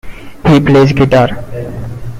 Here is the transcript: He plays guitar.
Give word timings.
He 0.47 0.59
plays 0.59 0.93
guitar. 0.93 1.45